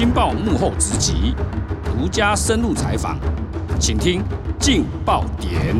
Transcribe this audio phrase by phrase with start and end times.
[0.00, 1.34] 金报幕后直击，
[1.84, 3.18] 独家深入采访，
[3.78, 4.22] 请听
[4.58, 5.76] 劲爆点。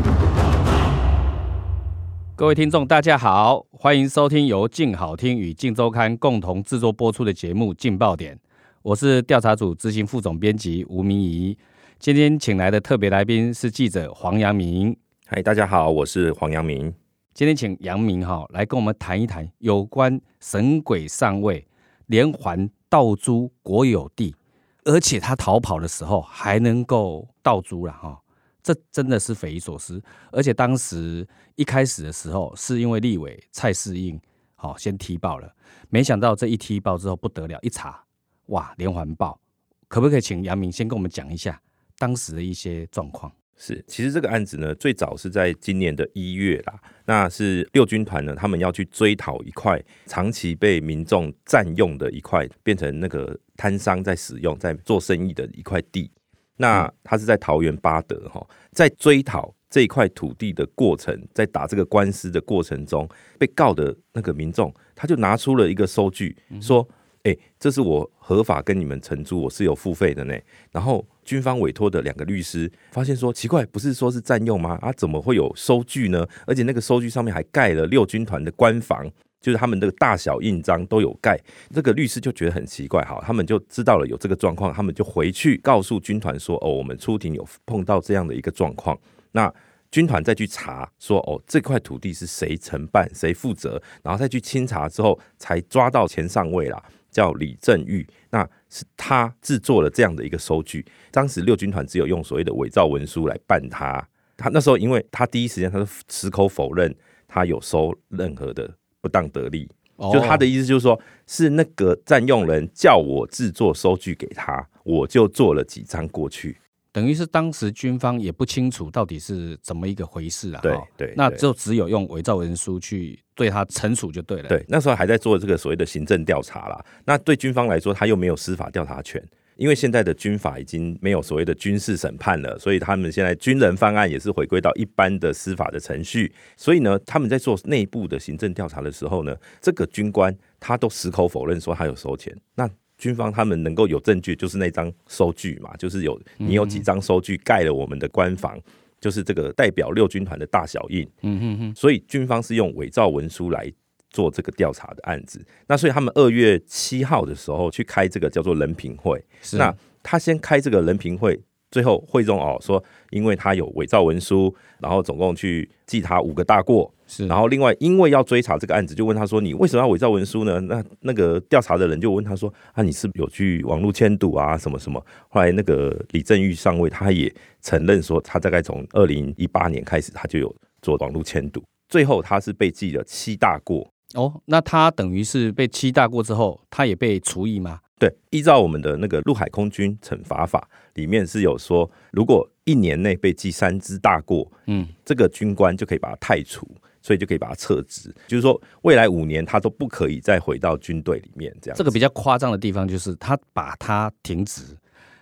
[2.37, 8.37] 各位听众，大家好，欢迎收听由劲好听与劲周刊共同制作播出的节目《劲爆点》，
[8.83, 11.57] 我是调查组执行副总编辑吴明仪。
[11.99, 14.95] 今天请来的特别来宾是记者黄阳明。
[15.29, 16.93] 嗨，大家好，我是黄阳明。
[17.33, 21.67] 今天请杨明哈来跟我们谈一谈有关神鬼上位、
[22.09, 24.37] 连环盗租国有地，
[24.85, 28.21] 而且他逃跑的时候还能够盗租了哈，
[28.63, 30.03] 这真的是匪夷所思。
[30.33, 34.21] 而且当时一开始的时候，是因为立委蔡世应
[34.57, 35.55] 好先踢爆了，
[35.89, 38.05] 没想到这一踢爆之后不得了，一查
[38.47, 39.41] 哇连环爆，
[39.89, 41.63] 可不可以请杨明先跟我们讲一下？
[41.97, 43.31] 当时的一些状况
[43.63, 46.81] 是，其实这个案子呢，最早是在今年的一月啦。
[47.05, 56.11] 那是六军团呢，他们要去追讨一块长期被民众占用的一块，变成那个摊商在使用、在做生意的一块地。
[56.57, 63.07] 那他是在桃园八德哈，在追讨这一块土地的过程，在打这个官司的过程中，
[63.39, 66.89] 被告的那个民众，他就拿出了一个收据，说。
[67.25, 70.35] 哎，这是我合法跟你们承租，我是有付费的呢。
[70.73, 74.79] 然后军方委托的两个律师发现说，奇怪，不是说是占用吗？
[74.81, 76.27] 啊，怎么会有收据呢？
[76.47, 79.07] 而且那个收据上面还盖了六军团的官房，
[79.39, 81.39] 就是他们这个大小印章都有盖。
[81.75, 88.99] 这个律师就觉得很奇怪，好，他们就知道了有这个状况，他们就回去告诉军团说，哦，我们出庭有碰到这样的一个状况。
[89.33, 89.53] 那
[89.91, 96.83] 军团再去查说，哦，这块土地是谁承办、谁负责，然后再去清查之后，才抓到前上位啦。
[97.11, 100.85] 叫李正玉，那是他制作了这样的一个收据。
[101.11, 104.07] 当时六军团只有用所谓的伪造文书来办他。
[104.37, 106.95] 他那时候，因为他第一时间他是矢口否认
[107.29, 109.69] 他有收任何的不当得利，
[110.13, 116.57] 就他的意思就是说，是那个占用人叫我制作收据给他，我就做了几张过去。
[116.93, 120.61] 等于是当时军方也不清楚到底是怎么一个回事啊？
[120.61, 124.49] 对对，那就只有用伪造文书去对他惩处就对了。
[124.49, 126.85] 对，那时候还在做这个所谓的行政调查啦。
[127.05, 129.23] 那对军方来说，他又没有司法调查权，
[129.57, 136.33] 因为现在的军法已经没有所谓的军事审判了，所以他们现在军人犯案也是回归到一般的司法的程序。
[136.57, 142.37] 所以呢，他们在做内部的行政调查的时候呢，这个军官他都矢口否认说他有收钱。
[142.57, 142.69] 那
[143.01, 148.57] 军方他们能够有证据，就是那张收据嘛，就是有你有几张收据盖了我们的官房，
[149.01, 151.09] 就是这个代表六军团的大小印。
[151.23, 151.75] 嗯哼哼。
[151.75, 153.73] 所以军方是用伪造文书来
[154.11, 155.45] 做这个调查的案子。
[155.67, 159.21] 那所以他们二月七号的时候去开这个叫做人品会。
[159.55, 161.41] 那他先开这个人品会。
[161.73, 167.27] 最后会中哦说，因为他有伪造文书，然后总共去记他五个大过，是。
[167.27, 181.61] 然后另外因为要追查这个案子，就问他说：“你为什么要伪造文书呢？”那那个调查的人就问他说：“啊，你是有去网络签赌啊，什么什么？”后来那个李正玉上尉他也承认说，他大概从二零一八年开始，他就有做网络签赌。
[181.89, 187.81] 最后他是被记了七大过哦，那他等于是被七大过之后，他也被除役吗？
[187.99, 196.67] 对，依照我们的那个陆海空军惩罚法里面是有说，如果一年内被记三支大过，嗯，这个军官就可以把他太除，
[197.03, 201.55] 所以就可以把他撤职，就是说未来五年他都不可以再回到军队里面。
[201.61, 204.63] 这样，这个比较夸张的地方就是他把他停职，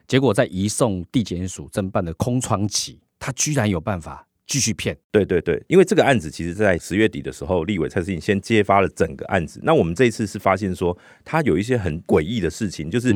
[0.07, 4.25] 结果在移送地检署侦办的空窗期，他居然有办法。
[4.51, 9.61] 继续骗，对对对，因为这个案子其实，在十月底的时候，立委蔡世颖先揭发了整个案子。
[9.63, 13.13] 那我们这一次是发现说，他有一些很诡异的事情，就是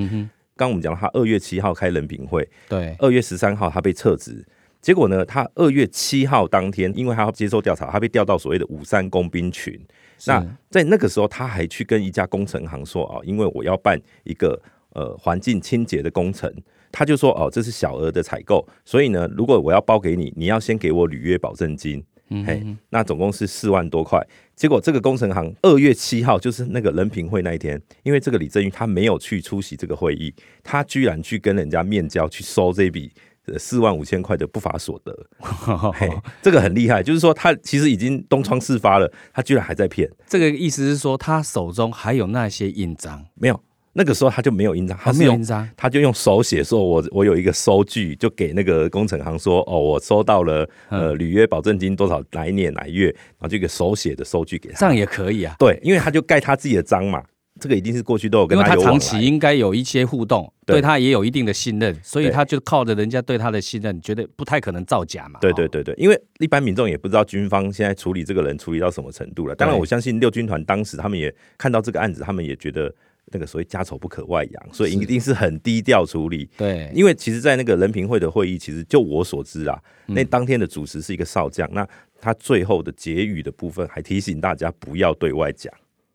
[0.56, 4.46] 刚我们讲他二月七号开人品会，对，二月十三号他被撤职，
[4.82, 9.80] 结果呢，他二月七号当天，因为他要接受调查，他被调到所谓的五三工兵群。
[10.26, 14.60] 那在那个时候，他还去跟一家工程行说哦，因为我要办一个
[14.90, 16.52] 呃环境清洁的工程。
[16.94, 22.04] 他就说：“哦，这是小额的采购，所以呢，如果我要包给你，你要先给我履约保证金。
[22.46, 24.22] 嘿，那总共是四万多块。
[24.54, 33.10] 结果这个工程行二月七号，就是那个人品会那一天，因为这个李正玉他没有去出席这个会议，他居然去跟人家面交去收这笔
[33.58, 35.16] 四万五千块的不法所得。
[35.94, 36.10] 嘿，
[36.40, 40.10] 这个很厉害，就是说他其实已经东窗事发了，他居然还在骗。
[40.26, 43.60] 这个意思是说，他手中还有那些印章没有？”
[43.94, 55.54] 那个时候他就没有印章，他没有印章他就用手写说，我我有一个收据，就给那个工程行说，哦，我收到了呃履约保证金多少哪一年哪月，然后这个手写的收据给他，这样也可以啊。
[55.58, 57.22] 对，因为他就盖他自己的章嘛，
[57.60, 65.38] 这个一定是过去都有跟他有长期应该有一些互动，对他也有一定的信任，所以他就靠着人家对他的信任，觉得不太可能造假嘛。
[65.40, 69.54] 对对对对，因为一般民众也不知道军方现在处理这个人处理到什么程度了。
[69.54, 72.94] 当然，我相信六军团当时他们也看到这个案子，他们也觉得。
[73.26, 76.46] 那个所谓家丑不可外扬，所以一定是很低调处理。
[76.58, 79.78] 对，因为其实，在那个人评会的会议，其实就我所知啊，
[80.08, 81.88] 嗯那当天的主持是一个少将，那
[82.20, 85.72] 他最后的结语的部分还提醒大家不要对外讲。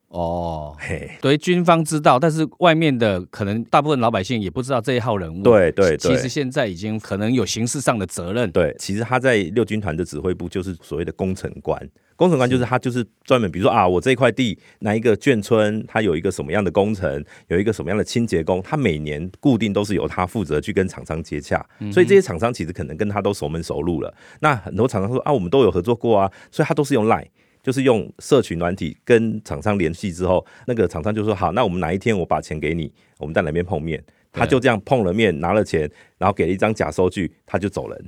[0.09, 5.44] 哦，嘿，对，军方知道，但是外面的可能大部分老百姓也不知道这一号人物。
[5.44, 8.50] 对对对其实现在已经可能有刑事上的责任。
[8.51, 11.77] 对，其实他在六军团的指挥部就是所谓的工程官。
[12.15, 24.12] 工程官就是他，就是专门，比如说啊，我这一块地哪一个眷村，他有一个什么样的工程，有一个什么样的清洁工，他每年固定都是由他负责去跟厂商接洽，所以这些厂商其实可能跟他都熟门熟路了。
[24.39, 27.27] 那很多厂商说啊，我们都有合作过啊，所以他都是用 Line。
[27.67, 34.01] 就是用社群软体跟厂商联系之后，那个厂商就说好，那我们哪一天我把钱给你，我们在哪边碰面。
[34.31, 35.81] 他就这样碰了面，拿了钱，
[36.17, 38.05] 然后给了一张假收据，他就走人。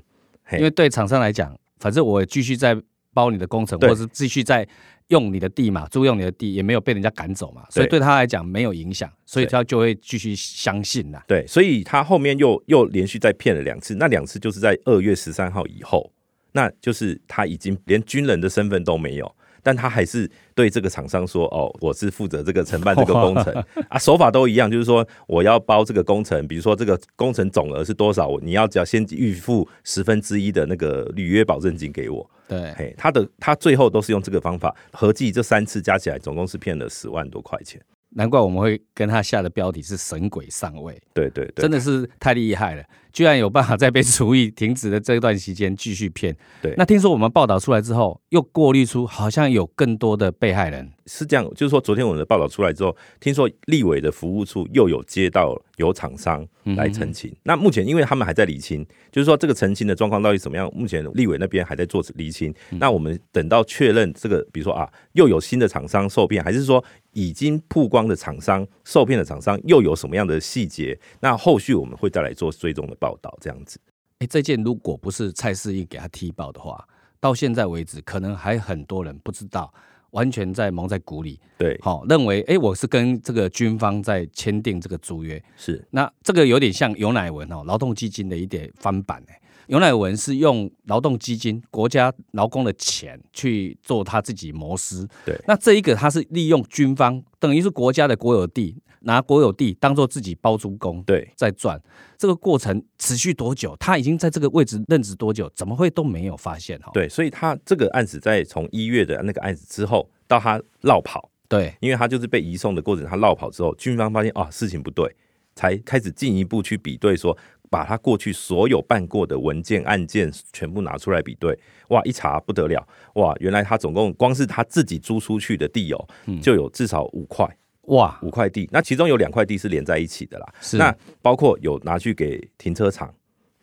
[0.53, 2.73] 因为对厂商来讲，反正我继续在
[3.13, 4.65] 包你的工程，或者是继续在
[5.07, 11.21] 用你的地嘛，租用你的地，也没有被人家赶走嘛，所以对他来讲没有影响，所以他就会继续相信啦。
[11.27, 16.09] 对，所以他后面又又连续再骗了两次，那两次就是在二月十三号以后，
[16.53, 19.35] 那就是他已经连军人的身份都没有。
[19.69, 23.53] 但他还是对这个厂商说：“哦，我是负责这个承办这个工程
[23.87, 32.27] 啊，手法都一样，就是说我要包这个工程，比如说这个工程总额是多少，你要只要先预付十分之一的那个履约保证金给我。
[32.47, 37.79] 对，嘿，他的他最后都是用这个方法，合计这三次加起来，总共是骗了十万多块钱。
[38.15, 46.35] 难怪我们会跟他下的标题是“神鬼上位对对”，对，真的是太厉害了，居然有办法在被除役停止的这段期间继续骗。
[46.61, 50.89] 对那听说我们报道出来之后，又过滤出好像有更多的被害人。
[51.11, 56.45] 是这样，就是说，昨天我们的报道出来之后，听说立委的服务处又有接到有厂商
[56.75, 57.35] 来澄清。
[57.41, 62.53] 那目前因为他们还在理清，就是说这个澄清的状况到底怎么样，目前立委那边还在做理清。
[62.69, 66.83] 那我们等到确认这个，比如说啊，又有新的厂商受骗，还是说
[67.13, 70.95] 已经曝光的厂商受骗的厂商又有什么样的细节？
[71.21, 73.79] 那后续我们会再来做追踪的报道，这样子。
[74.19, 76.87] 哎，这件如果不是蔡世义给他踢爆的话，
[77.19, 79.73] 到现在为止，可能还很多人不知道，
[80.11, 81.39] 完全在蒙在鼓里。
[81.57, 85.41] 对，好、认为哎，我是跟这个军方在签订这个租约。
[85.55, 89.41] 是那这个有点像尤乃文哦，劳动基金的一点翻版哎。
[89.67, 95.07] 尤乃文是用劳动基金、国家劳工的钱去做他自己谋私。
[95.23, 101.03] 对那这一个他是利用军方，等于是国家的国有地，拿国有地当做自己包租公。
[101.03, 101.81] 对，在赚。
[102.17, 103.75] 这个过程持续多久？
[103.79, 105.49] 他已经在这个位置任职多久？
[105.55, 106.79] 怎么会都没有发现？
[106.79, 111.29] 哈，对，所以他这个案子在从一月的那个案子之后，到他绕跑。
[111.47, 115.15] 对因为他就是被移送的过程，他绕跑之后，军方发现啊事情不对，
[115.55, 117.37] 才开始进一步去比对说。
[117.71, 121.55] 把他过去所有办过的文件案件全部拿出来比对，
[121.89, 122.01] 哇！
[122.01, 123.31] 一查不得了，哇！
[123.39, 126.07] 原来他总共光是他自己租出去的地哦，
[126.41, 127.47] 就有至少五块
[127.83, 130.53] 哇，五块地，那其中有两块地是连在一起的啦。
[130.61, 133.13] 是那包括有拿去给停车场，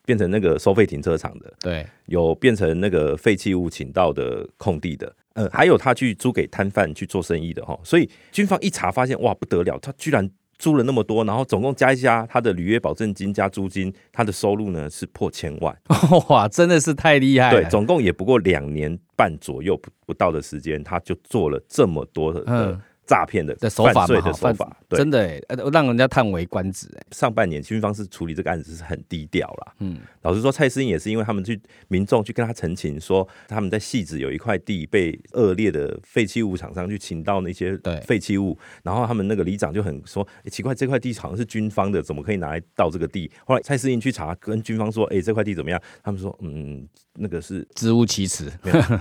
[0.05, 7.79] 变成那个收费停车场的，对有变成那个废弃物倾倒的空地的，呃，还有他去租给摊贩去做生意的哈。
[7.85, 10.29] 所以军方一查发现，哇，不得了，他居然
[10.59, 15.77] 租了那么多，然后总共加一加他的履约保证金加租金，他的收入呢是破千万。
[16.31, 17.61] 哇，真的是太厉害了。
[17.61, 24.77] 对，总共也不过两年半左右不不到的时间，他就做了这么多的嗯诈骗的的手法罪的手法。
[24.89, 25.41] 对，真的
[25.73, 27.03] 让人家叹为观止哎。
[27.13, 29.73] 上半年军方是处理这个案子是很低调啦。
[29.79, 31.57] 嗯，老实说，蔡思颖也是因为他们去
[31.87, 43.31] 民众去跟他澄清说，他们在戏子有一块地被恶劣的废弃物厂商去倾倒那些对废弃物，然后他们那个里长就很说、诶奇怪，这块地好像是军方的，怎么可以拿来倒这个地？
[43.45, 45.81] 后来蔡思颖去查，跟军方说，哎、这块地怎么样？
[46.03, 48.53] 他们说，嗯，那个是支吾其词。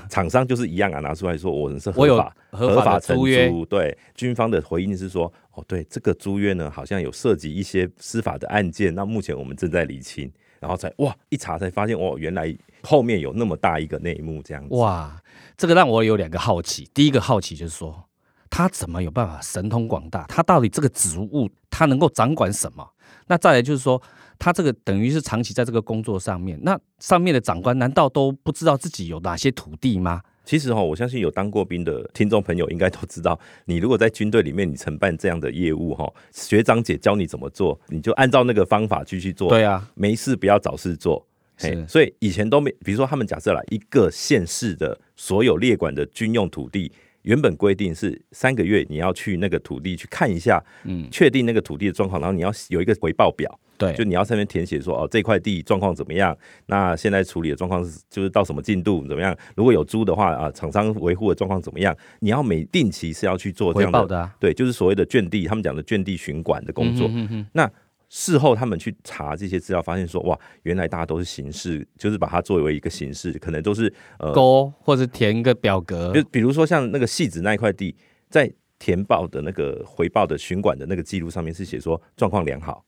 [0.07, 3.65] 厂商就是一样啊，拿出来说我们是合法合法租约租。
[3.65, 10.31] 对，军方的回应是说，哦，对，这个租约呢好像有涉及一些司法的案件，那目前我们正在厘清，
[10.65, 14.73] 然后才哇一查才发现，哦，原来后面有那么大一个内幕这样子。
[14.73, 15.15] 哇，
[15.55, 16.89] 这个让我有两个好奇。
[16.91, 18.03] 第一个好奇就是说，
[18.49, 20.25] 他怎么有办法神通广大？
[20.27, 22.83] 他到底这个职务他能够掌管什么？
[23.27, 24.01] 那再来就是说，
[24.39, 30.23] 他这个等于是长期在这个工作上面，那上面的长官难道都不知道自己有哪些土地吗？
[30.45, 39.49] 其实哈、我相信有当过兵的听众朋友应该都知道，你如果在军队里面你承办这样的业务哈、学长姐教你怎么做，你就按照那个方法继续做。
[39.49, 41.25] 对啊，没事不要找事做。
[41.57, 46.91] 嘿是所以以前都没，比如说他们假设来，一个县市的所有列管的军用土地
[47.25, 59.35] 原本规定是三个月你要去那个土地去看一下，嗯，确定那个土地的状况，然后你要有一个回报表，对，就你要上面填写说哦这块地状况怎么样，那现在处理的状况是就是到什么进度怎么样？
[59.55, 61.95] 如果有租的话啊，厂商维护的状况怎么样？
[62.19, 67.07] 你要每定期是要去做这样的，的啊，对，就是所谓的圈地，他们讲的圈地巡管的工作。
[67.11, 67.69] 嗯哼那
[68.17, 77.93] 事后他们去查这些资料，发现说哇，原来大家都是形式，就是把它作为一个形式，可能都是呃勾或者填一个表格就，比如说像那个戏子那一块地，
[78.29, 82.85] 在填报的那个回报的巡管的那个记录上面是写说状况良好，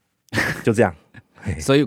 [0.63, 0.95] 就这样。
[1.59, 1.85] 所以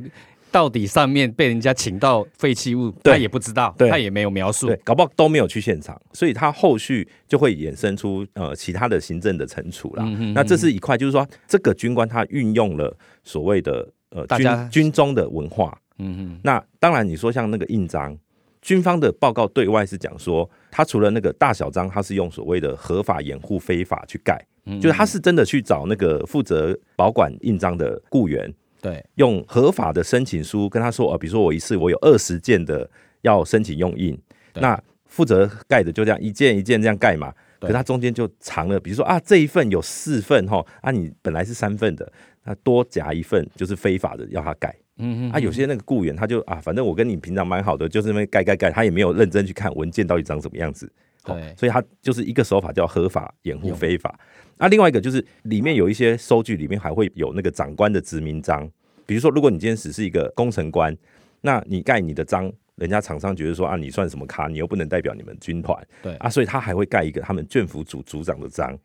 [0.51, 4.67] 到底上面被人家请到废弃物，他也不知道，他也没有描述。
[4.67, 10.05] 对，，搞不好都没有去现场，所以他后续就会衍生出呃其他的行政的惩处啦。
[10.07, 15.79] 嗯哼那这是一块，就是说这个军官他运用了所谓的呃大军军中的文化。
[15.99, 18.17] 嗯哼，那当然，你说像那个印章，
[18.63, 24.81] 军方的报告对外是讲说，他除了那个大小章，他是用所谓的合法掩护非法去盖，嗯。
[24.81, 32.89] 就是他是真的去找那个负责保管印章的雇员，对，用合法的申请书跟他说，哦，比如说我一次我有二十件的
[33.23, 34.19] 要申请用印，
[34.55, 37.33] 那负责盖的就这样一件一件这样盖嘛。
[37.61, 42.11] 对可他中间就藏了，比如说啊，这一份有四份哈，啊，你本来是三份的，
[42.45, 44.75] 那多夹一份就是非法的，要他盖。
[44.97, 50.91] 嗯哼，啊，有些那个雇员他就啊，反正我跟你平常蛮好的，就是那边盖盖盖，他也没有认真去看文件到底长什么样子。
[51.23, 54.19] 好对所以他就是一个手法叫合法掩护非法。
[54.59, 58.71] 那、另外一个就是里面有一些收据，里面还会有那个长官的指名章。
[59.07, 60.97] 比如说，如果你今天只是一个工程官，
[61.41, 64.49] 那你盖你的章，人家厂商觉得说啊，你算什么咖？
[64.49, 68.79] 你又不能代表你们军团对啊，所以他还会盖一个他们眷服组组长的章。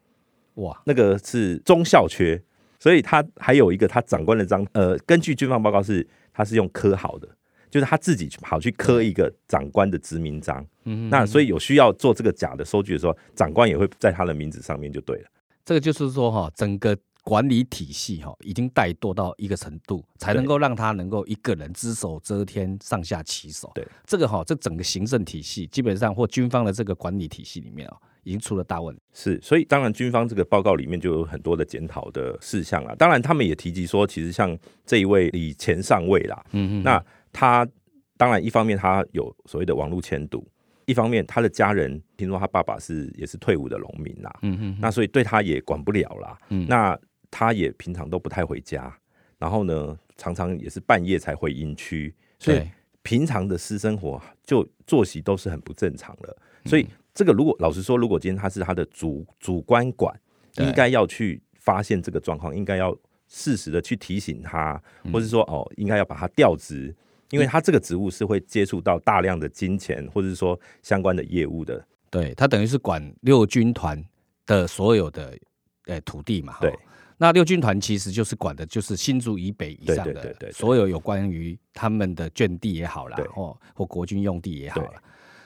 [0.56, 2.42] 哇，那个是中校缺，
[2.80, 7.28] 所以他还有一个他长官的章，呃，根据军方报告是他是用科好的，
[7.76, 10.66] 就是他自己去跑去刻一个长官的殖民章。
[10.86, 15.26] 嗯，那所以有需要做这个假的收据的时候，长官也会在他的名字上面就对了。
[15.66, 23.70] 这个就是说哈，整个管理体系哈已经怠惰到一个程度，才能够让他能够一个人只手遮天，上下其手。
[23.76, 29.02] 对，这个哈，这整个行政体系基本上或军方的这个管理体系里面啊，已经出了大问题。
[29.12, 32.96] 是，所以当然军方这个报告里面就有很多的检讨的事项啊。
[32.96, 37.04] 当然他们也提及说，其实像这一位李前上尉啦，嗯嗯，那
[37.36, 37.68] 他
[38.16, 40.48] 当然一方面他有所谓的网络迁赌，
[40.86, 46.40] 一方面他的家人听说他爸爸是也是退伍的农民啦，嗯嗯，那所以对他也管不了啦。
[46.48, 46.98] 嗯那
[47.30, 48.98] 他也平常都不太回家，
[49.38, 52.62] 然后呢，常常也是半夜才回营区，所以，
[53.02, 56.30] 平常的私生活就作息都是很不正常的。
[56.64, 60.18] 嗯所以这个如果老实说，如果今天他是他的主主观管，
[60.54, 66.96] 对应该要去发现这个状况，应该要适时的去提醒他，嗯或是说哦，应该要把他调职。
[67.32, 74.04] 因为他这个职务是会接触到大量的金钱，或者是说相关的业务的，对他等于是管六军团
[74.46, 75.38] 的所有的
[75.86, 76.54] 呃土地嘛。
[76.54, 76.60] 哈。
[76.62, 76.78] 对，
[77.18, 84.84] 那六军团其实就是管的就是新竹以北以上的所有有关于他们的圈地也好啦对，或或国军用地也好。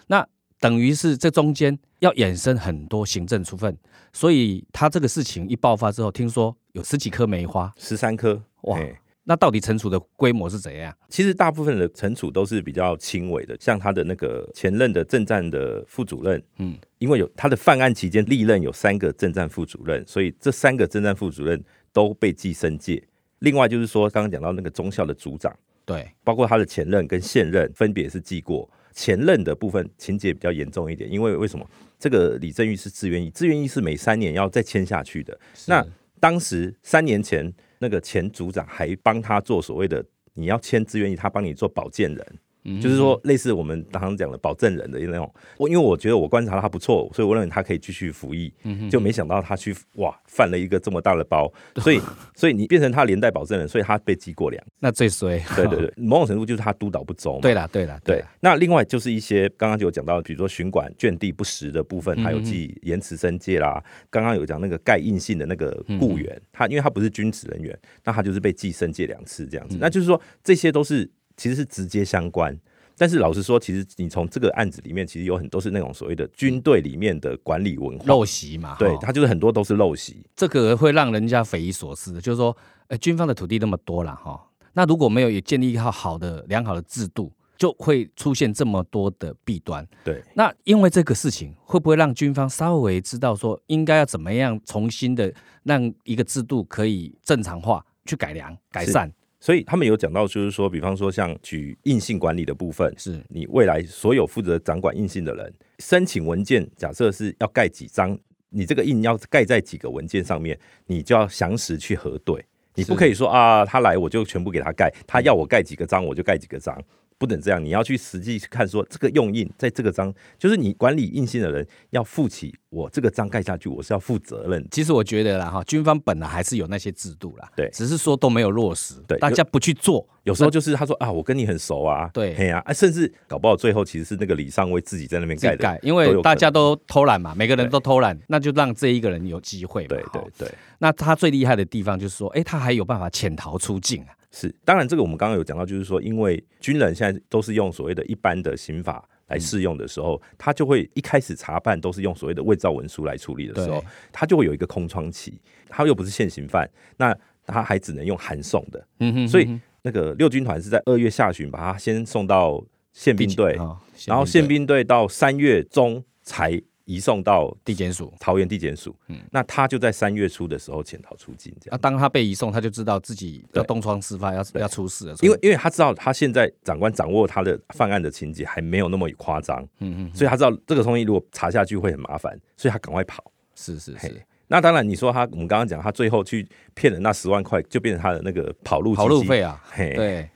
[0.07, 0.27] 那
[0.59, 3.77] 等于是这中间要衍生很多行政处分，
[4.12, 8.93] 所以他这个事情一爆发之后，听说有十几棵梅花，十三颗哇嘿
[9.24, 10.96] 那到底惩处的规模是怎样？
[11.08, 23.04] 其实大部分的惩处都是比较轻微的，像他的那个前任的政战的副主任，嗯，因为有他的犯案期间历任有三个政战副主任，所以这三个政战副主任都被记升戒。
[23.40, 28.70] 另外就是说，刚刚讲到那个中校的组长，对，包括他的前任跟现任分别是记过。
[28.92, 31.66] 前任的部分情节比较严重一点，因为为什么？
[32.00, 35.40] 这个李正玉是自愿役，自愿役是每三年要再签下去的。
[35.68, 42.39] 那是当时三年前，那个前组长还帮他做所谓的你要签自愿役，他帮你做保荐人，
[42.70, 45.34] 嗯就是说类似我们常常讲的保证人的那种。
[45.58, 48.54] 我因为我觉得我观察他不错，所以我认为他可以继续服役。
[48.64, 52.00] 嗯就没想到他去哇犯了一个这么大的包，所以
[52.36, 54.64] 所以你变成他连带保证人，所以他被记过两。
[54.80, 57.40] 那最衰，对对对， 某种程度就是他督导不周嘛。
[57.42, 63.84] 对啦，对啦，对啦，那另外就是一些刚刚就有讲到，比如说巡管圈地不实的部分，还有记延迟申诫啦。
[64.10, 69.78] 刚刚有讲那个盖印信的那个雇员，他因为他不是军职人员，那他就是被记申诫两次这样子。
[69.80, 72.55] 那就是说这些都是其实是直接相关。
[72.98, 80.17] 但是老实说，其实你从这个案子里面，其实有很多是那种所谓的军队里面的管理文化，陋习嘛，对，哈他就是很多都是陋习。
[80.36, 82.55] 这个会让人家匪夷所思的，就是说，
[82.88, 89.88] 呃，军方的土地那么多了哈，那如果没有也建立一套好的、良好的制度，就会出现这么多的弊端。
[90.03, 99.10] 对，那因为这个事情，会不会让军方稍微知道说，应该要怎么样重新的让一个制度可以正常化、去改良、改善？
[99.39, 103.19] 所以他们有讲到，就是说，比方说像举硬性管理的部分，是。
[103.29, 108.17] 你未来所有负责掌管硬性的人，申请文件，假设是要盖几张，
[108.50, 112.43] 你这个印要盖在几个文件上面，你就要详实去核对，
[112.75, 116.77] 你不可以说啊，他来我就全部给他盖，他要我盖几个章我就盖几个章。
[117.20, 124.66] 不能这样，你要去实际看说这个用印在这个章，就是你管理印信的人要负起我这个章盖下去，我是要负责任。
[124.72, 130.08] 其实我觉得啦哈，军方本来还是有那些制度啦，对，只是说都没有落实，对，大家不去做。
[130.24, 139.86] 有时候就是他说啊，我跟你很熟啊，对，嘿啊，甚至搞不好最后其实是那个李尚威自己在那边盖的，因为大家都偷懒嘛，每个人都偷懒，那就让这一个人有机会。
[139.88, 144.16] 对对对，那他最厉害的地方就是说，哎，他还有办法潜逃出境啊。
[144.31, 163.57] 是，当然这个我们刚刚有讲到，就是说，因为军人现在都是用所谓的一般的刑法来适用的时候，他就会一开始查办都是用所谓的伪造文书来处理的时候，他就会有一个空窗期，他又不是现行犯，那他还只能用函送的，嗯哼，所以那个六军团是在二月下旬把他先送到宪兵队，
[164.05, 166.62] 然后宪兵队到三月中才。
[166.89, 168.96] 移送到地检署，桃园地检署。
[169.10, 171.55] 嗯，那他就在三月初的时候潜逃出境。
[171.62, 175.15] 这样，那当他被移送，他就知道自己要东窗事发，要要出事了。
[175.22, 179.62] 因为，因为他知道他现在长官掌握他的犯案的情节还没有那么夸张。
[179.77, 183.24] 嗯嗯，所以他知道这个东西如果查下去会很麻烦，所以他赶快跑。
[183.53, 184.25] 是是是。
[184.48, 189.63] 那当然，你说他，我们刚刚讲他最后去骗了那十万块，就变成他的那个跑路跑路费啊。
[189.75, 190.27] 对，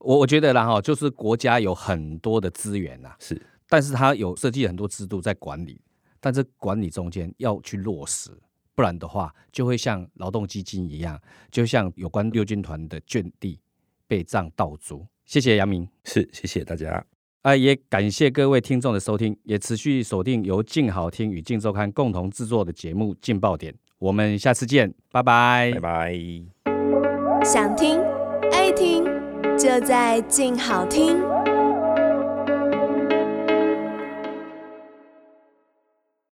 [0.00, 5.80] 我我觉得然后就是国家有很多的资源呐，是，但是他有设计很多制度在管理。
[6.24, 8.30] 但是管理中间要去落实，
[8.74, 13.60] 不然的话就会像劳动基金一样，就像有关六军团的眷地
[14.06, 15.06] 被账盗租。
[15.26, 17.04] 谢谢杨明，是谢谢大家，
[17.42, 27.44] 啊，也感谢各位听众的收听，也持续锁定由静好听与静周刊共同制作的节目《劲爆点》，我们下次见，拜拜，拜拜。
[27.44, 28.00] 想听
[28.50, 29.04] 爱听，
[29.58, 31.33] 就在静好听。